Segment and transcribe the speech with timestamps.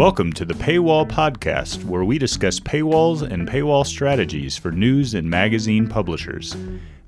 [0.00, 5.28] Welcome to the Paywall Podcast, where we discuss paywalls and paywall strategies for news and
[5.28, 6.56] magazine publishers.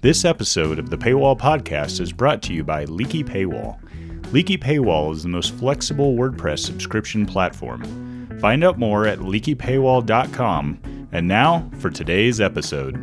[0.02, 3.78] This episode of the Paywall Podcast is brought to you by Leaky Paywall.
[4.30, 8.28] Leaky Paywall is the most flexible WordPress subscription platform.
[8.42, 11.09] Find out more at leakypaywall.com.
[11.12, 12.96] And now for today's episode.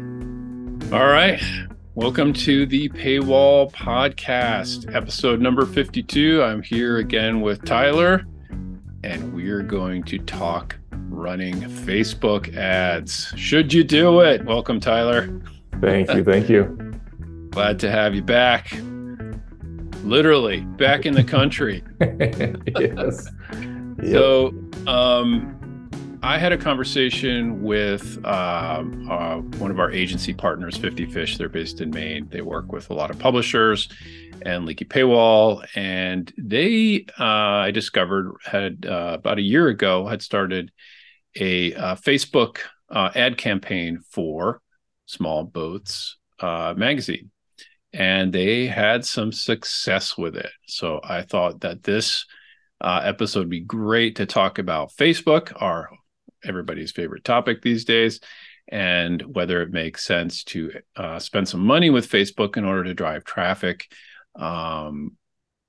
[0.94, 1.42] All right.
[1.96, 6.44] Welcome to the Paywall Podcast, episode number 52.
[6.44, 8.28] I'm here again with Tyler
[9.04, 10.78] and we're going to talk
[11.10, 13.34] running Facebook ads.
[13.36, 14.46] Should you do it?
[14.46, 15.30] Welcome, Tyler.
[15.82, 16.24] Thank you.
[16.24, 16.76] Thank you.
[17.52, 18.72] Glad to have you back.
[20.04, 21.84] Literally back in the country.
[22.80, 23.30] yes.
[24.02, 24.12] Yep.
[24.12, 24.54] So,
[24.88, 25.56] um,
[26.22, 31.38] I had a conversation with um, uh, one of our agency partners, 50 Fish.
[31.38, 32.28] They're based in Maine.
[32.30, 33.88] They work with a lot of publishers
[34.46, 35.66] and Leaky Paywall.
[35.76, 40.72] And they, uh, I discovered, had uh, about a year ago, had started
[41.36, 44.62] a uh, Facebook uh, ad campaign for
[45.06, 47.32] Small Boats uh, magazine.
[47.92, 50.52] And they had some success with it.
[50.68, 52.26] So I thought that this
[52.82, 55.90] episode would be great to talk about Facebook, our
[56.44, 58.20] everybody's favorite topic these days,
[58.72, 62.94] and whether it makes sense to uh, spend some money with Facebook in order to
[62.94, 63.92] drive traffic,
[64.36, 65.18] um,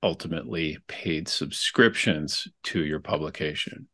[0.03, 3.87] ultimately paid subscriptions to your publication.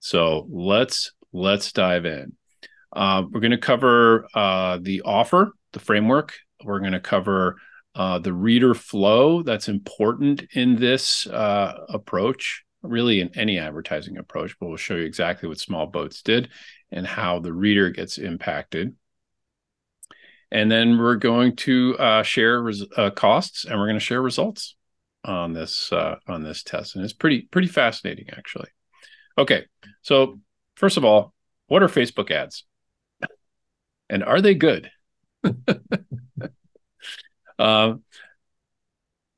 [0.00, 2.32] So let's let's dive in.
[2.92, 6.34] Uh, we're going to cover uh, the offer, the framework.
[6.64, 7.56] We're going to cover
[7.94, 14.56] uh, the reader flow that's important in this uh, approach really in any advertising approach,
[14.58, 16.48] but we'll show you exactly what small boats did
[16.90, 18.94] and how the reader gets impacted.
[20.50, 24.22] And then we're going to uh, share res- uh, costs and we're going to share
[24.22, 24.76] results
[25.24, 28.68] on this uh, on this test, and it's pretty pretty fascinating actually.
[29.36, 29.66] Okay,
[30.02, 30.40] so
[30.74, 31.34] first of all,
[31.66, 32.64] what are Facebook ads,
[34.08, 34.90] and are they good?
[37.58, 38.02] Um,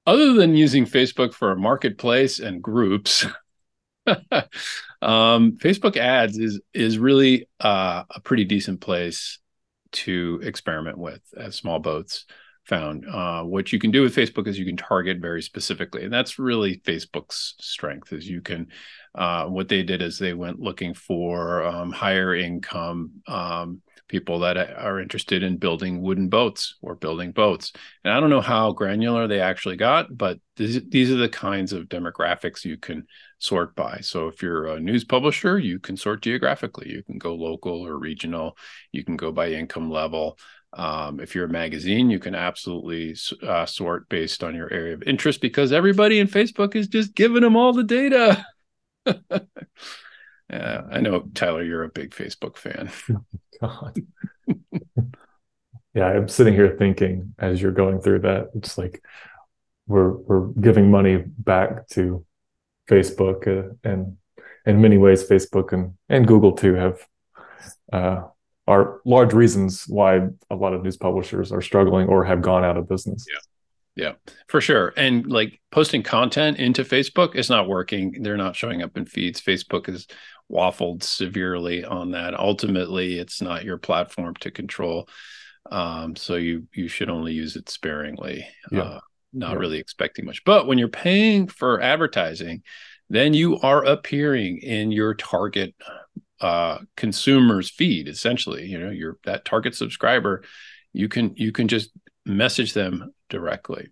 [0.07, 3.27] other than using Facebook for a marketplace and groups,
[4.07, 9.39] um, Facebook ads is is really uh, a pretty decent place
[9.93, 12.27] to experiment with, as small boats
[12.65, 13.07] found.
[13.07, 16.39] Uh, what you can do with Facebook is you can target very specifically, and that's
[16.39, 18.13] really Facebook's strength.
[18.13, 18.69] Is you can
[19.15, 24.57] uh, what they did is they went looking for um, higher income um, people that
[24.57, 27.73] are interested in building wooden boats or building boats.
[28.05, 31.73] And I don't know how granular they actually got, but these, these are the kinds
[31.73, 33.07] of demographics you can
[33.41, 33.99] sort by.
[34.03, 36.91] So if you're a news publisher, you can sort geographically.
[36.91, 38.57] You can go local or regional.
[38.93, 40.39] You can go by income level.
[40.73, 45.03] Um, if you're a magazine, you can absolutely uh, sort based on your area of
[45.03, 48.45] interest because everybody in Facebook is just giving them all the data.
[50.53, 52.91] I know, Tyler, you're a big Facebook fan.
[53.61, 53.97] God.
[55.95, 59.03] yeah, I'm sitting here thinking as you're going through that, it's like
[59.87, 62.25] we're we're giving money back to
[62.91, 64.17] Facebook, uh, and
[64.67, 66.99] in many ways, Facebook and and Google too have
[67.93, 68.23] uh,
[68.67, 72.77] are large reasons why a lot of news publishers are struggling or have gone out
[72.77, 73.25] of business.
[73.29, 73.39] Yeah.
[73.97, 74.13] Yeah,
[74.49, 74.95] for sure.
[74.97, 78.23] And like posting content into Facebook is not working.
[78.23, 79.41] They're not showing up in feeds.
[79.41, 80.07] Facebook has
[80.51, 82.39] waffled severely on that.
[82.39, 85.09] Ultimately, it's not your platform to control.
[85.71, 88.81] Um, so you you should only use it sparingly, yeah.
[88.81, 89.01] uh,
[89.33, 89.59] not yeah.
[89.59, 90.45] really expecting much.
[90.45, 92.63] But when you're paying for advertising,
[93.09, 95.75] then you are appearing in your target
[96.41, 98.09] uh, consumer's feed.
[98.09, 100.43] Essentially, you know, your that target subscriber,
[100.93, 101.91] you can you can just
[102.27, 103.89] message them directly.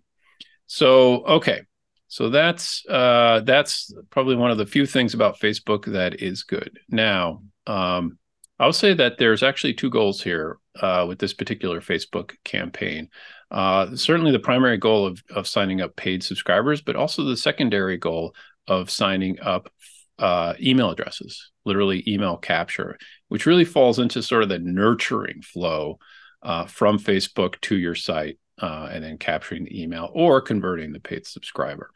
[0.67, 1.63] So okay,
[2.07, 6.79] so that's uh, that's probably one of the few things about Facebook that is good.
[6.89, 8.18] Now, um,
[8.59, 13.09] I'll say that there's actually two goals here uh, with this particular Facebook campaign.
[13.49, 17.97] Uh, certainly, the primary goal of of signing up paid subscribers, but also the secondary
[17.97, 18.35] goal
[18.67, 19.71] of signing up
[20.19, 22.97] uh, email addresses, literally email capture,
[23.29, 25.97] which really falls into sort of the nurturing flow
[26.43, 30.99] uh, from Facebook to your site uh, and then capturing the email or converting the
[30.99, 31.89] paid subscriber.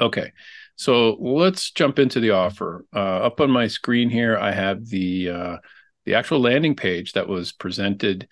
[0.00, 0.32] Okay,
[0.76, 2.84] so let's jump into the offer.
[2.94, 5.56] Uh, up on my screen here, I have the uh,
[6.04, 8.28] the actual landing page that was presented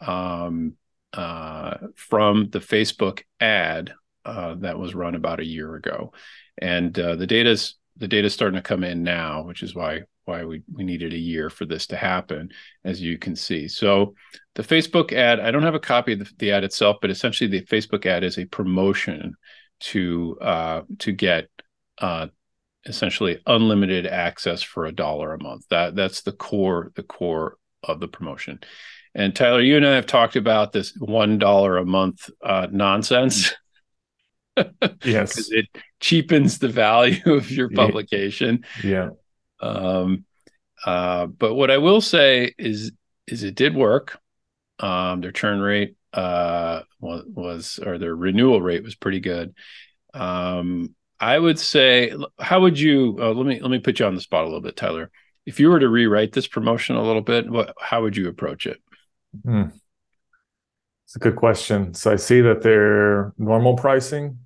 [0.00, 0.74] um,
[1.12, 3.92] uh, from the Facebook ad
[4.24, 6.12] uh, that was run about a year ago,
[6.56, 10.44] and uh, the data's the data's starting to come in now, which is why why
[10.44, 12.50] we, we needed a year for this to happen,
[12.84, 13.68] as you can see.
[13.68, 14.14] So
[14.54, 17.50] the Facebook ad, I don't have a copy of the, the ad itself, but essentially
[17.50, 19.34] the Facebook ad is a promotion
[19.80, 21.48] to uh, to get
[21.98, 22.28] uh,
[22.86, 25.66] essentially unlimited access for a dollar a month.
[25.70, 28.60] That that's the core the core of the promotion.
[29.14, 33.52] And Tyler, you and I have talked about this one dollar a month uh, nonsense.
[35.04, 35.66] yes, it
[36.00, 38.64] cheapens the value of your publication.
[38.84, 39.10] Yeah.
[39.60, 40.24] Um,
[40.84, 42.92] uh, but what I will say is
[43.26, 44.18] is it did work.
[44.78, 49.54] Um, their churn rate uh, was, was or their renewal rate was pretty good.
[50.14, 53.16] Um, I would say, how would you?
[53.20, 55.10] Uh, let me let me put you on the spot a little bit, Tyler.
[55.46, 58.66] If you were to rewrite this promotion a little bit, what how would you approach
[58.66, 58.78] it?
[59.44, 59.64] Hmm.
[61.04, 61.92] It's a good question.
[61.94, 64.38] So I see that their normal pricing.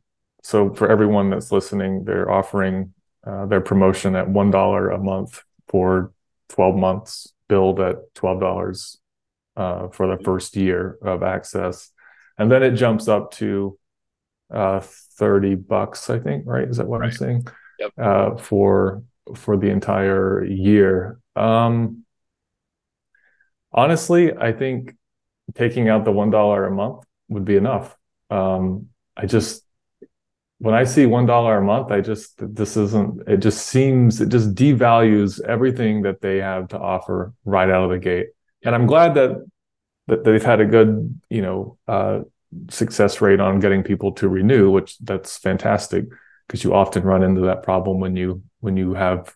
[0.43, 2.93] So for everyone that's listening, they're offering
[3.27, 6.13] uh, their promotion at one dollar a month for
[6.49, 8.99] twelve months, billed at twelve dollars
[9.57, 11.91] uh, for the first year of access,
[12.39, 13.79] and then it jumps up to
[14.53, 16.69] uh, 30 bucks, I think, right?
[16.69, 17.07] Is that what right.
[17.07, 17.47] I'm saying?
[17.79, 17.93] Yep.
[17.99, 19.03] Uh, for
[19.35, 21.19] for the entire year.
[21.35, 22.05] Um,
[23.73, 24.95] honestly, I think
[25.55, 27.97] taking out the one dollar a month would be enough.
[28.31, 29.63] Um, I just
[30.59, 33.29] when I see one dollar a month, I just this isn't.
[33.29, 37.91] It just seems it just devalues everything that they have to offer right out of
[37.91, 38.29] the gate.
[38.65, 39.45] And I'm glad that
[40.07, 42.21] that they've had a good, you know, uh,
[42.71, 46.05] success rate on getting people to renew, which that's fantastic
[46.47, 49.35] because you often run into that problem when you when you have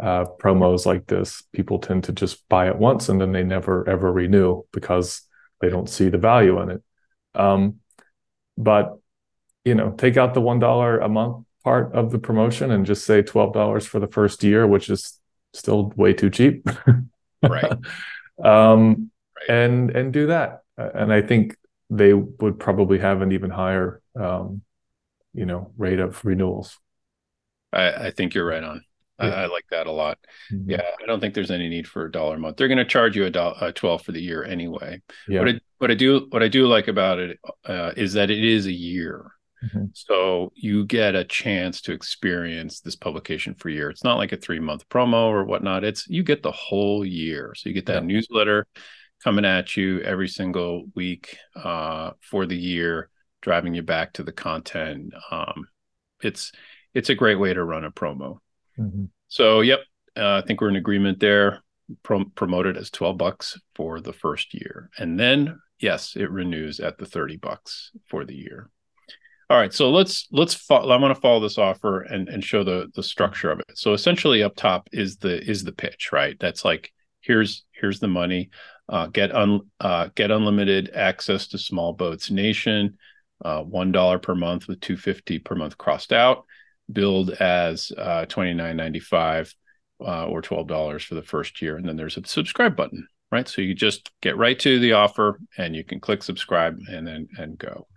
[0.00, 1.42] uh, promos like this.
[1.52, 5.22] People tend to just buy it once and then they never ever renew because
[5.60, 6.82] they don't see the value in it.
[7.34, 7.76] Um,
[8.56, 8.98] but
[9.64, 13.04] you know, take out the one dollar a month part of the promotion and just
[13.04, 15.18] say twelve dollars for the first year, which is
[15.52, 16.66] still way too cheap.
[17.42, 17.72] right.
[18.44, 19.56] Um, right.
[19.56, 20.62] And and do that.
[20.76, 21.56] And I think
[21.90, 24.62] they would probably have an even higher, um,
[25.34, 26.78] you know, rate of renewals.
[27.72, 28.84] I, I think you're right on.
[29.20, 29.26] Yeah.
[29.26, 30.18] I, I, like that a lot.
[30.50, 30.70] Mm-hmm.
[30.70, 32.56] Yeah, I don't think there's any need for a dollar a month.
[32.56, 35.02] They're going to charge you a, dollar, a twelve for the year anyway.
[35.28, 35.40] Yeah.
[35.40, 38.44] What I, what I do what I do like about it uh, is that it
[38.44, 39.32] is a year.
[39.64, 39.86] Mm-hmm.
[39.92, 43.90] So you get a chance to experience this publication for a year.
[43.90, 45.84] It's not like a three month promo or whatnot.
[45.84, 47.52] It's you get the whole year.
[47.56, 48.06] So you get that yeah.
[48.06, 48.66] newsletter
[49.22, 53.10] coming at you every single week uh, for the year,
[53.42, 55.12] driving you back to the content.
[55.30, 55.68] Um,
[56.22, 56.52] it's
[56.94, 58.38] it's a great way to run a promo.
[58.78, 59.04] Mm-hmm.
[59.28, 59.80] So, yep,
[60.16, 61.62] uh, I think we're in agreement there.
[62.04, 66.98] Pro- promoted as twelve bucks for the first year, and then yes, it renews at
[66.98, 68.70] the thirty bucks for the year.
[69.50, 72.62] All right, so let's let's fo- I want to follow this offer and and show
[72.62, 73.72] the the structure of it.
[73.74, 76.36] So essentially, up top is the is the pitch, right?
[76.38, 78.50] That's like here's here's the money
[78.88, 82.96] uh, get un, uh, get unlimited access to Small Boats Nation,
[83.44, 86.44] uh, one dollar per month with two fifty per month crossed out,
[86.92, 89.52] billed as uh, twenty nine ninety five
[90.00, 93.48] uh, or twelve dollars for the first year, and then there's a subscribe button, right?
[93.48, 97.26] So you just get right to the offer, and you can click subscribe and then
[97.36, 97.88] and go.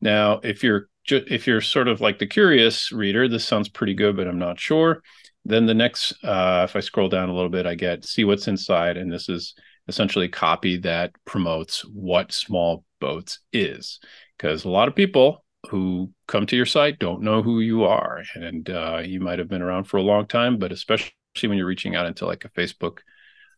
[0.00, 3.94] Now, if you're ju- if you're sort of like the curious reader, this sounds pretty
[3.94, 5.02] good, but I'm not sure.
[5.44, 8.48] Then the next, uh, if I scroll down a little bit, I get see what's
[8.48, 9.54] inside, and this is
[9.88, 14.00] essentially copy that promotes what small boats is
[14.36, 18.22] because a lot of people who come to your site don't know who you are
[18.34, 21.66] and uh, you might have been around for a long time but especially when you're
[21.66, 22.98] reaching out into like a facebook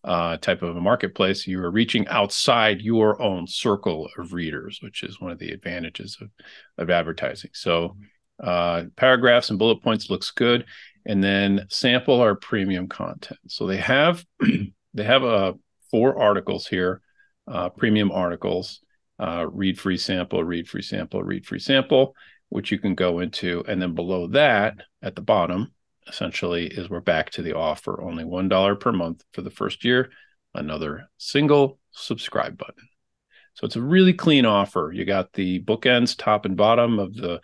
[0.04, 5.02] uh, type of a marketplace you are reaching outside your own circle of readers which
[5.02, 6.30] is one of the advantages of,
[6.78, 7.50] of advertising.
[7.52, 7.96] So
[8.42, 10.64] uh, paragraphs and bullet points looks good.
[11.06, 13.40] And then sample our premium content.
[13.48, 14.24] So they have
[14.94, 15.54] they have a
[15.90, 17.00] four articles here,
[17.48, 18.80] uh, premium articles,
[19.18, 22.14] uh, read free sample, read free sample, read free sample,
[22.48, 23.64] which you can go into.
[23.66, 25.72] And then below that, at the bottom,
[26.10, 30.10] essentially, is we're back to the offer only $1 per month for the first year,
[30.54, 32.88] another single subscribe button.
[33.54, 34.92] So it's a really clean offer.
[34.94, 37.40] You got the bookends, top and bottom of the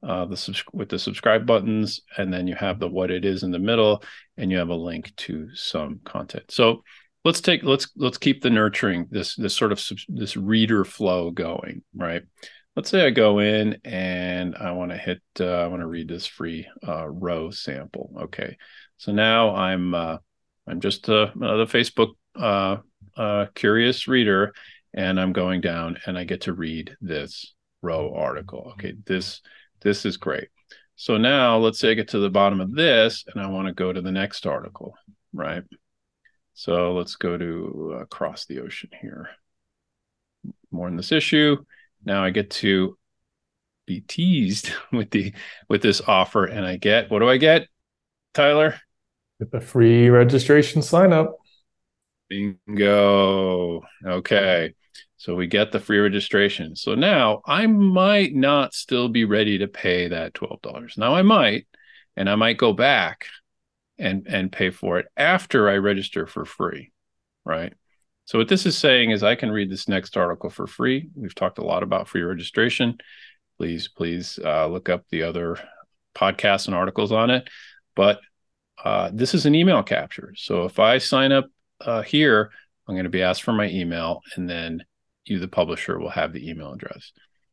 [0.00, 3.42] uh, the subs- with the subscribe buttons, and then you have the what it is
[3.42, 4.04] in the middle,
[4.36, 6.44] and you have a link to some content.
[6.50, 6.84] So
[7.24, 11.82] let's take let's let's keep the nurturing this this sort of this reader flow going
[11.94, 12.22] right
[12.78, 16.06] let's say i go in and i want to hit uh, i want to read
[16.06, 18.56] this free uh, row sample okay
[18.98, 20.16] so now i'm uh,
[20.68, 22.76] i'm just uh, another facebook uh,
[23.16, 24.54] uh, curious reader
[24.94, 29.40] and i'm going down and i get to read this row article okay this
[29.80, 30.46] this is great
[30.94, 33.74] so now let's say i get to the bottom of this and i want to
[33.74, 34.94] go to the next article
[35.32, 35.64] right
[36.54, 39.28] so let's go to across the ocean here.
[40.72, 41.58] More in this issue.
[42.04, 42.96] Now I get to
[43.86, 45.32] be teased with the
[45.68, 47.68] with this offer, and I get what do I get?
[48.34, 48.74] Tyler?
[49.38, 51.36] Get the free registration sign up.
[52.28, 53.82] Bingo.
[54.04, 54.74] Okay.
[55.16, 56.76] So we get the free registration.
[56.76, 60.96] So now I might not still be ready to pay that $12.
[60.96, 61.66] Now I might,
[62.16, 63.26] and I might go back
[63.98, 66.92] and and pay for it after I register for free,
[67.44, 67.72] right?
[68.28, 71.08] So what this is saying is I can read this next article for free.
[71.14, 72.98] We've talked a lot about free registration.
[73.56, 75.56] Please, please uh, look up the other
[76.14, 77.48] podcasts and articles on it.
[77.96, 78.20] But
[78.84, 80.34] uh, this is an email capture.
[80.36, 81.46] So if I sign up
[81.80, 82.50] uh, here,
[82.86, 84.84] I'm going to be asked for my email, and then
[85.24, 87.12] you, the publisher, will have the email address.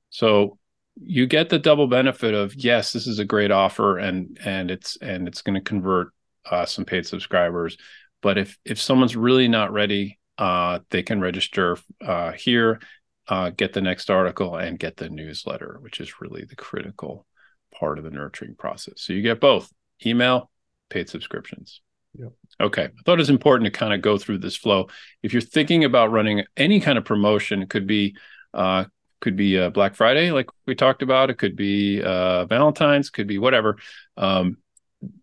[0.10, 0.60] So
[1.02, 4.98] you get the double benefit of yes, this is a great offer, and and it's
[4.98, 6.10] and it's going to convert
[6.52, 7.78] uh, some paid subscribers.
[8.22, 12.80] But if if someone's really not ready, uh, they can register uh, here,
[13.28, 17.26] uh, get the next article, and get the newsletter, which is really the critical
[17.74, 18.96] part of the nurturing process.
[18.98, 19.72] So you get both
[20.06, 20.50] email,
[20.90, 21.82] paid subscriptions.
[22.18, 22.32] Yep.
[22.62, 22.84] Okay.
[22.84, 24.88] I thought it was important to kind of go through this flow.
[25.22, 28.16] If you're thinking about running any kind of promotion, it could be
[28.54, 28.86] uh,
[29.22, 31.30] could be uh, Black Friday, like we talked about.
[31.30, 33.78] It could be uh, Valentine's, could be whatever.
[34.18, 34.58] Um,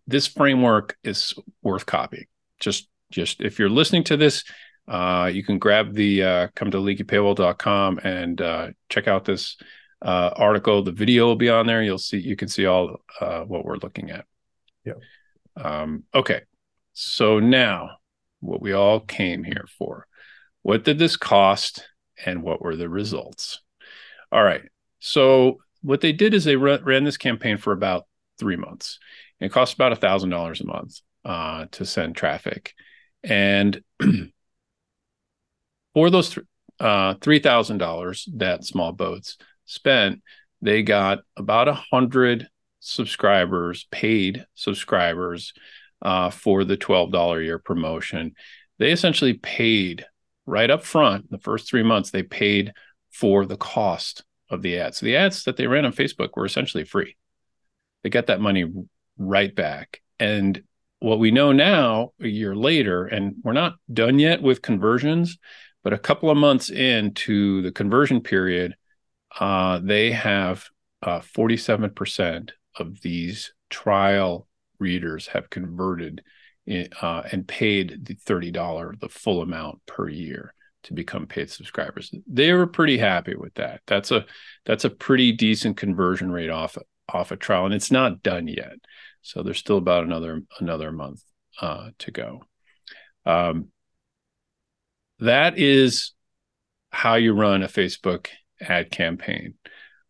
[0.07, 2.25] this framework is worth copying.
[2.59, 4.43] Just just if you're listening to this,
[4.87, 9.57] uh, you can grab the uh, come to leakypaywall.com and uh, check out this
[10.01, 10.83] uh, article.
[10.83, 11.81] The video will be on there.
[11.81, 14.25] You'll see you can see all uh, what we're looking at.
[14.83, 14.93] Yeah.
[15.55, 16.41] Um, okay.
[16.93, 17.97] So now,
[18.41, 20.07] what we all came here for.
[20.61, 21.87] What did this cost,
[22.25, 23.61] and what were the results?
[24.31, 24.63] All right.
[24.99, 28.05] So what they did is they ran this campaign for about
[28.39, 28.99] three months.
[29.39, 32.73] It costs about a thousand dollars a month uh, to send traffic,
[33.23, 33.81] and
[35.93, 36.47] for those th-
[36.79, 40.21] uh, three thousand dollars that small boats spent,
[40.61, 42.47] they got about a hundred
[42.79, 45.53] subscribers, paid subscribers,
[46.01, 48.33] uh, for the twelve dollar year promotion.
[48.79, 50.05] They essentially paid
[50.45, 52.11] right up front the first three months.
[52.11, 52.73] They paid
[53.11, 54.97] for the cost of the ads.
[54.97, 57.15] So the ads that they ran on Facebook were essentially free.
[58.03, 58.65] They got that money
[59.17, 60.01] right back.
[60.19, 60.61] And
[60.99, 65.37] what we know now, a year later, and we're not done yet with conversions,
[65.83, 68.75] but a couple of months into the conversion period,
[69.39, 70.65] uh, they have
[71.01, 74.47] uh, 47% of these trial
[74.79, 76.23] readers have converted
[76.65, 82.13] in, uh, and paid the $30, the full amount per year to become paid subscribers.
[82.27, 83.81] They were pretty happy with that.
[83.87, 84.25] That's a
[84.65, 86.77] that's a pretty decent conversion rate off
[87.09, 88.75] off a trial, and it's not done yet.
[89.21, 91.23] So there's still about another another month
[91.61, 92.43] uh, to go.
[93.25, 93.69] Um,
[95.23, 96.13] that is
[96.91, 98.27] how you run a Facebook
[98.61, 99.55] ad campaign.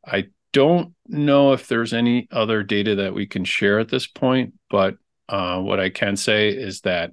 [0.05, 4.53] I don't know if there's any other data that we can share at this point,
[4.69, 4.95] but
[5.29, 7.11] uh, what I can say is that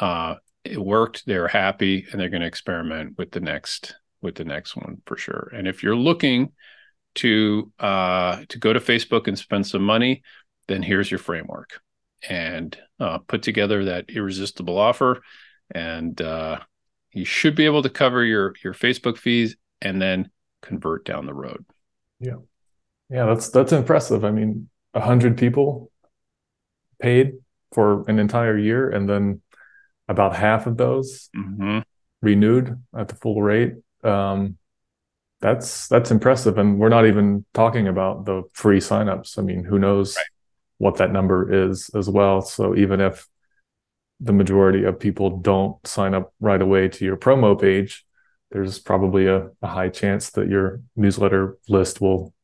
[0.00, 1.24] uh, it worked.
[1.26, 5.16] They're happy, and they're going to experiment with the next with the next one for
[5.16, 5.50] sure.
[5.54, 6.52] And if you're looking
[7.16, 10.22] to uh, to go to Facebook and spend some money,
[10.66, 11.80] then here's your framework,
[12.28, 15.22] and uh, put together that irresistible offer,
[15.70, 16.58] and uh,
[17.12, 20.30] you should be able to cover your your Facebook fees and then
[20.62, 21.64] convert down the road.
[22.20, 22.36] Yeah.
[23.10, 24.24] Yeah, that's that's impressive.
[24.24, 25.90] I mean, a hundred people
[27.00, 27.34] paid
[27.72, 29.40] for an entire year, and then
[30.08, 31.80] about half of those mm-hmm.
[32.20, 33.74] renewed at the full rate.
[34.04, 34.58] Um,
[35.40, 39.38] that's that's impressive, and we're not even talking about the free signups.
[39.38, 40.26] I mean, who knows right.
[40.78, 42.42] what that number is as well.
[42.42, 43.26] So even if
[44.20, 48.04] the majority of people don't sign up right away to your promo page,
[48.50, 52.34] there's probably a, a high chance that your newsletter list will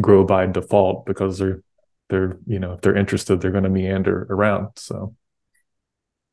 [0.00, 1.62] grow by default because they're
[2.08, 5.14] they're you know if they're interested they're going to meander around so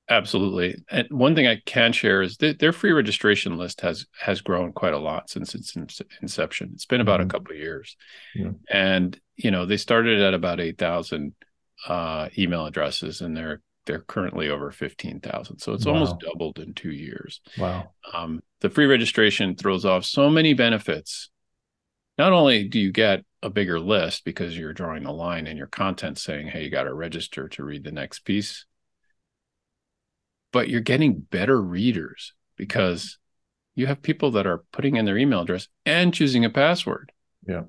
[0.10, 4.42] absolutely and one thing i can share is that their free registration list has has
[4.42, 5.76] grown quite a lot since its
[6.22, 7.30] inception it's been about mm-hmm.
[7.30, 7.96] a couple of years
[8.34, 8.52] yeah.
[8.70, 11.34] and you know they started at about 8000
[11.88, 15.60] uh, email addresses and they're they're currently over 15,000.
[15.60, 15.94] So it's wow.
[15.94, 17.42] almost doubled in 2 years.
[17.58, 17.92] Wow.
[18.14, 21.30] Um, the free registration throws off so many benefits
[22.18, 25.68] not only do you get a bigger list because you're drawing a line in your
[25.68, 28.66] content saying, hey, you got to register to read the next piece,
[30.52, 33.18] but you're getting better readers because
[33.76, 37.12] you have people that are putting in their email address and choosing a password.
[37.46, 37.64] Yeah.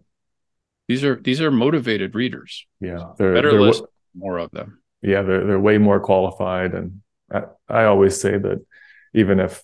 [0.87, 2.65] These are these are motivated readers.
[2.81, 3.13] Yeah.
[3.19, 3.83] They're, better they're, list,
[4.15, 4.81] more of them.
[5.03, 6.75] Yeah, their they're way more qualified.
[6.75, 7.01] And
[7.33, 8.65] I, I always say that
[9.15, 9.63] even if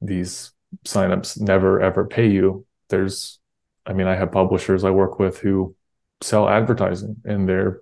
[0.00, 0.52] these
[0.84, 3.38] signups never ever pay you, there's
[3.86, 5.74] I mean, I have publishers I work with who
[6.20, 7.80] sell advertising in they're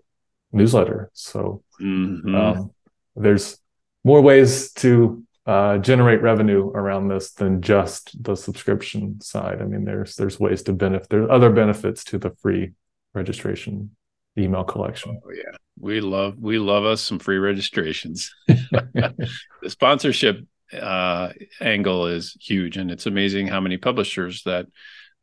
[0.52, 1.10] newsletter.
[1.12, 2.34] So Mhm.
[2.34, 2.70] um,
[3.16, 3.58] there's
[4.04, 9.60] more ways to uh, generate revenue around this than just the subscription side.
[9.62, 11.08] I mean, there's there's ways to benefit.
[11.08, 12.72] There's other benefits to the free
[13.14, 13.96] registration
[14.38, 15.20] email collection.
[15.24, 18.34] Oh yeah, we love we love us some free registrations.
[18.46, 19.30] the
[19.66, 21.30] sponsorship uh,
[21.60, 24.66] angle is huge, and it's amazing how many publishers that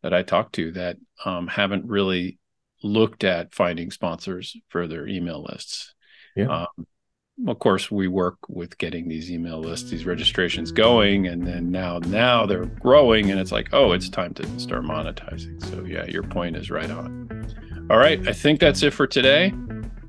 [0.03, 2.37] that I talk to that um, haven't really
[2.83, 5.93] looked at finding sponsors for their email lists.
[6.35, 6.65] Yeah.
[6.77, 6.85] Um,
[7.47, 11.99] of course, we work with getting these email lists, these registrations going, and then now
[11.99, 15.61] now they're growing, and it's like, oh, it's time to start monetizing.
[15.65, 17.34] So yeah, your point is right on.
[17.89, 19.53] All right, I think that's it for today.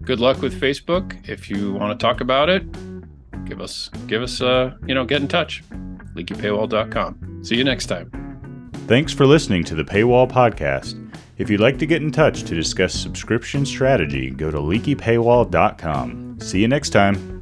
[0.03, 1.29] Good luck with Facebook.
[1.29, 2.65] If you want to talk about it,
[3.45, 5.63] give us give us uh you know get in touch.
[6.15, 7.45] LeakyPaywall.com.
[7.45, 8.71] See you next time.
[8.87, 11.03] Thanks for listening to the Paywall Podcast.
[11.39, 16.41] If you'd like to get in touch to discuss subscription strategy, go to leakypaywall.com.
[16.41, 17.36] See you next time.